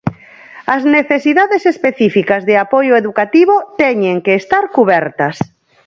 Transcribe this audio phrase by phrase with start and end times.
[0.75, 5.35] As necesidades específicas de apoio educativo teñen que estar cubertas.